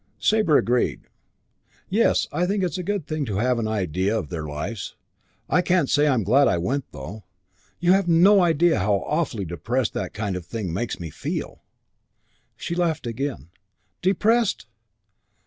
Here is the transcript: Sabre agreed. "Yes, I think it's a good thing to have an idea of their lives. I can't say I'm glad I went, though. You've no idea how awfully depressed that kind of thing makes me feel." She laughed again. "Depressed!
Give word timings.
Sabre 0.17 0.57
agreed. 0.57 1.01
"Yes, 1.87 2.25
I 2.31 2.47
think 2.47 2.63
it's 2.63 2.79
a 2.79 2.83
good 2.83 3.05
thing 3.05 3.23
to 3.25 3.37
have 3.37 3.59
an 3.59 3.67
idea 3.67 4.17
of 4.17 4.29
their 4.29 4.47
lives. 4.47 4.95
I 5.47 5.61
can't 5.61 5.91
say 5.91 6.07
I'm 6.07 6.23
glad 6.23 6.47
I 6.47 6.57
went, 6.57 6.85
though. 6.91 7.23
You've 7.79 8.07
no 8.07 8.41
idea 8.41 8.79
how 8.79 9.03
awfully 9.05 9.45
depressed 9.45 9.93
that 9.93 10.15
kind 10.15 10.35
of 10.35 10.43
thing 10.43 10.73
makes 10.73 10.99
me 10.99 11.11
feel." 11.11 11.61
She 12.57 12.73
laughed 12.73 13.05
again. 13.05 13.49
"Depressed! 14.01 14.65